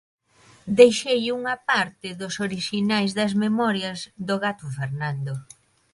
Deixeille 0.79 1.35
unha 1.39 1.55
parte 1.71 2.07
dos 2.21 2.35
orixinais 2.47 3.09
das 3.19 3.31
memorias 3.43 3.99
do 4.27 4.35
gato 4.45 4.65
Fernando. 4.77 5.33